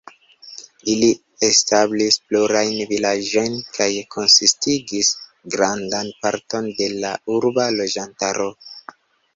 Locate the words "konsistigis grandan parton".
4.17-6.73